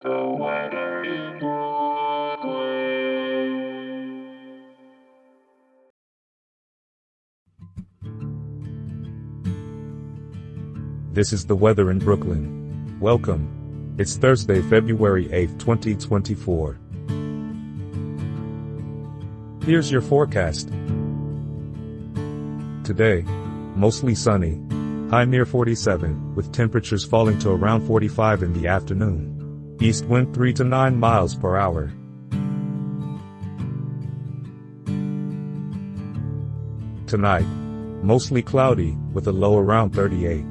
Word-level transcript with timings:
This 0.00 0.12
is 11.32 11.46
the 11.46 11.56
weather 11.56 11.90
in 11.90 11.98
Brooklyn. 11.98 13.00
Welcome. 13.00 13.96
It's 13.98 14.16
Thursday, 14.16 14.62
February 14.62 15.26
8th, 15.30 15.58
2024. 15.58 16.78
Here's 19.66 19.90
your 19.90 20.02
forecast. 20.02 20.68
Today, 22.84 23.22
mostly 23.74 24.14
sunny. 24.14 24.60
High 25.10 25.24
near 25.24 25.44
47, 25.44 26.36
with 26.36 26.52
temperatures 26.52 27.04
falling 27.04 27.40
to 27.40 27.50
around 27.50 27.84
45 27.84 28.44
in 28.44 28.52
the 28.52 28.68
afternoon. 28.68 29.37
East 29.80 30.06
wind 30.06 30.34
3 30.34 30.52
to 30.54 30.64
9 30.64 30.98
miles 30.98 31.36
per 31.36 31.56
hour. 31.56 31.92
Tonight, 37.06 37.46
mostly 38.02 38.42
cloudy, 38.42 38.96
with 39.12 39.28
a 39.28 39.32
low 39.32 39.56
around 39.56 39.94
38. 39.94 40.44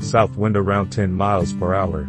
South 0.00 0.36
wind 0.36 0.56
around 0.56 0.90
10 0.90 1.14
miles 1.14 1.52
per 1.52 1.72
hour. 1.72 2.08